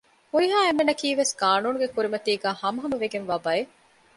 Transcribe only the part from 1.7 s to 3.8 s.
ކުރިމަތީގައި ހަމަހަމަވެގެންވާ ބައެއް